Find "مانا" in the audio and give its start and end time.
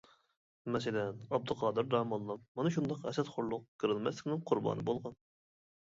2.59-2.71